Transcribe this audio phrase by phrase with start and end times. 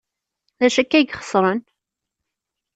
[0.59, 1.59] D acu akka ay ixeṣren?